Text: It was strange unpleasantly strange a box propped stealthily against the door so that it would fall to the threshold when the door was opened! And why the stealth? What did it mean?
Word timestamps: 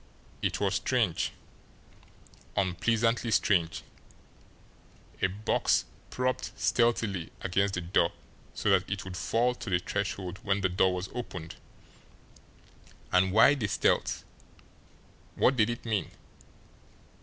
It 0.41 0.59
was 0.59 0.73
strange 0.73 1.31
unpleasantly 2.57 3.29
strange 3.29 3.83
a 5.21 5.27
box 5.27 5.85
propped 6.09 6.59
stealthily 6.59 7.31
against 7.41 7.75
the 7.75 7.81
door 7.81 8.11
so 8.55 8.71
that 8.71 8.89
it 8.89 9.03
would 9.03 9.15
fall 9.15 9.53
to 9.53 9.69
the 9.69 9.77
threshold 9.77 10.39
when 10.41 10.61
the 10.61 10.69
door 10.69 10.95
was 10.95 11.09
opened! 11.13 11.57
And 13.11 13.31
why 13.31 13.53
the 13.53 13.67
stealth? 13.67 14.23
What 15.35 15.55
did 15.55 15.69
it 15.69 15.85
mean? 15.85 16.09